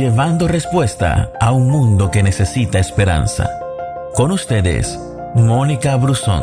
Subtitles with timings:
[0.00, 3.50] llevando respuesta a un mundo que necesita esperanza.
[4.14, 4.98] Con ustedes,
[5.34, 6.42] Mónica Brusón.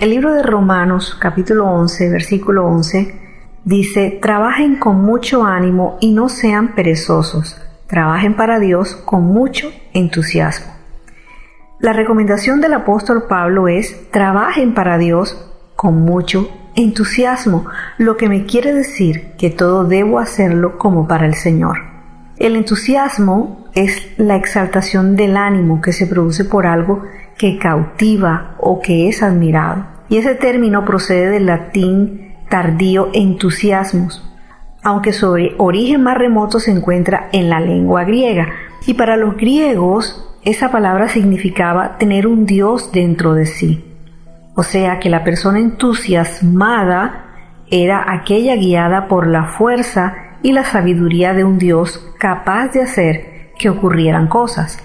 [0.00, 3.20] El libro de Romanos capítulo 11, versículo 11
[3.64, 10.77] dice, trabajen con mucho ánimo y no sean perezosos, trabajen para Dios con mucho entusiasmo.
[11.80, 17.66] La recomendación del apóstol Pablo es, trabajen para Dios con mucho entusiasmo,
[17.98, 21.78] lo que me quiere decir que todo debo hacerlo como para el Señor.
[22.36, 27.04] El entusiasmo es la exaltación del ánimo que se produce por algo
[27.36, 29.86] que cautiva o que es admirado.
[30.08, 34.28] Y ese término procede del latín tardío entusiasmos,
[34.82, 38.48] aunque su origen más remoto se encuentra en la lengua griega.
[38.84, 43.84] Y para los griegos esa palabra significaba tener un Dios dentro de sí.
[44.54, 47.26] O sea que la persona entusiasmada
[47.70, 53.52] era aquella guiada por la fuerza y la sabiduría de un Dios capaz de hacer
[53.58, 54.78] que ocurrieran cosas.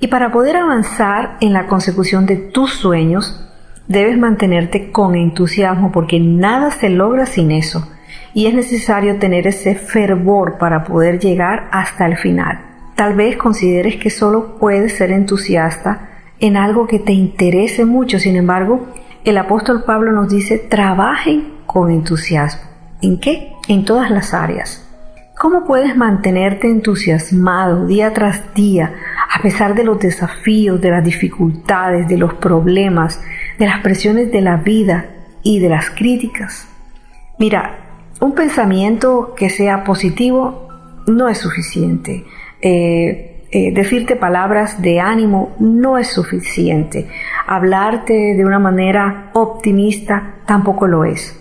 [0.00, 3.44] Y para poder avanzar en la consecución de tus sueños,
[3.88, 7.90] debes mantenerte con entusiasmo porque nada se logra sin eso.
[8.34, 12.67] Y es necesario tener ese fervor para poder llegar hasta el final.
[12.98, 16.08] Tal vez consideres que solo puedes ser entusiasta
[16.40, 18.18] en algo que te interese mucho.
[18.18, 18.88] Sin embargo,
[19.24, 22.68] el apóstol Pablo nos dice, trabajen con entusiasmo.
[23.00, 23.52] ¿En qué?
[23.68, 24.84] En todas las áreas.
[25.38, 28.92] ¿Cómo puedes mantenerte entusiasmado día tras día
[29.32, 33.22] a pesar de los desafíos, de las dificultades, de los problemas,
[33.60, 35.06] de las presiones de la vida
[35.44, 36.66] y de las críticas?
[37.38, 37.78] Mira,
[38.18, 40.66] un pensamiento que sea positivo
[41.06, 42.24] no es suficiente.
[42.60, 47.08] Eh, eh, decirte palabras de ánimo no es suficiente.
[47.46, 51.34] Hablarte de una manera optimista tampoco lo es.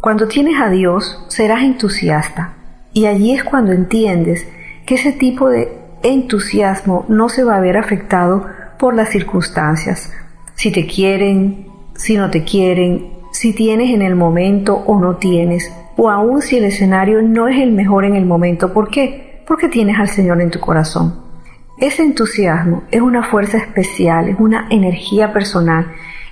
[0.00, 2.54] Cuando tienes a Dios serás entusiasta
[2.94, 4.48] y allí es cuando entiendes
[4.86, 5.68] que ese tipo de
[6.02, 8.46] entusiasmo no se va a ver afectado
[8.78, 10.10] por las circunstancias.
[10.54, 15.70] Si te quieren, si no te quieren, si tienes en el momento o no tienes,
[15.96, 18.72] o aun si el escenario no es el mejor en el momento.
[18.72, 19.31] ¿Por qué?
[19.46, 21.32] Porque tienes al Señor en tu corazón.
[21.78, 25.86] Ese entusiasmo es una fuerza especial, es una energía personal,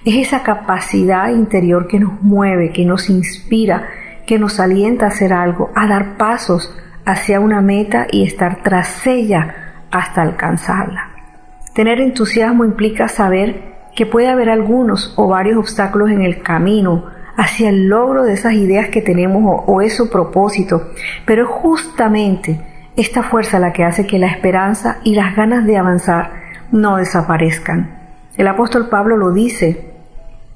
[0.04, 3.88] es esa capacidad interior que nos mueve, que nos inspira,
[4.26, 6.72] que nos alienta a hacer algo, a dar pasos
[7.04, 11.10] hacia una meta y estar tras ella hasta alcanzarla.
[11.74, 17.06] Tener entusiasmo implica saber que puede haber algunos o varios obstáculos en el camino
[17.36, 20.90] hacia el logro de esas ideas que tenemos o, o ese propósito,
[21.24, 22.69] pero justamente
[23.00, 26.32] esta fuerza la que hace que la esperanza y las ganas de avanzar
[26.70, 27.98] no desaparezcan.
[28.36, 29.92] El apóstol Pablo lo dice,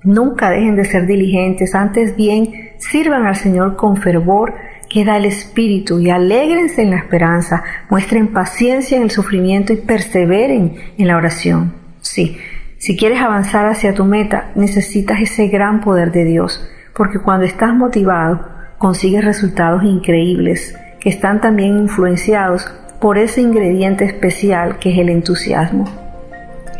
[0.02, 4.54] nunca dejen de ser diligentes, antes bien sirvan al Señor con fervor
[4.90, 9.76] que da el Espíritu y alégrense en la esperanza, muestren paciencia en el sufrimiento y
[9.76, 11.74] perseveren en la oración.
[12.00, 12.36] Sí,
[12.76, 17.74] si quieres avanzar hacia tu meta, necesitas ese gran poder de Dios, porque cuando estás
[17.74, 18.46] motivado,
[18.78, 22.66] consigues resultados increíbles que están también influenciados
[22.98, 25.84] por ese ingrediente especial que es el entusiasmo.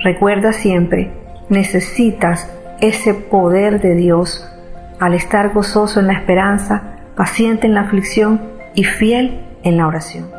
[0.02, 1.12] Recuerda siempre,
[1.50, 4.48] necesitas ese poder de Dios
[4.98, 8.40] al estar gozoso en la esperanza, paciente en la aflicción
[8.74, 10.30] y fiel en la oración.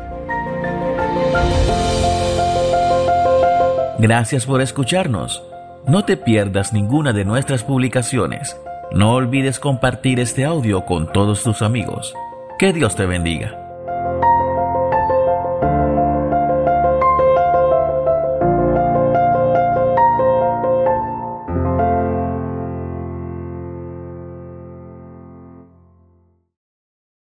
[3.99, 5.43] Gracias por escucharnos.
[5.87, 8.59] No te pierdas ninguna de nuestras publicaciones.
[8.91, 12.15] No olvides compartir este audio con todos tus amigos.
[12.57, 13.64] Que Dios te bendiga.